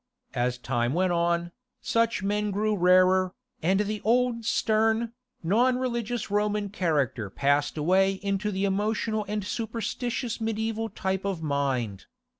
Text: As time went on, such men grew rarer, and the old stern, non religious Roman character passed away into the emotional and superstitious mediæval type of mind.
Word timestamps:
As 0.33 0.57
time 0.57 0.95
went 0.95 1.11
on, 1.11 1.51
such 1.79 2.23
men 2.23 2.49
grew 2.49 2.75
rarer, 2.75 3.35
and 3.61 3.81
the 3.81 4.01
old 4.03 4.45
stern, 4.45 5.13
non 5.43 5.77
religious 5.77 6.31
Roman 6.31 6.69
character 6.69 7.29
passed 7.29 7.77
away 7.77 8.13
into 8.13 8.49
the 8.49 8.65
emotional 8.65 9.25
and 9.27 9.45
superstitious 9.45 10.39
mediæval 10.39 10.95
type 10.95 11.23
of 11.23 11.43
mind. 11.43 12.07